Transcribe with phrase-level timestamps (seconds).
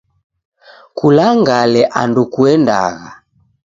[0.97, 3.09] Kulangale andu kuendagha.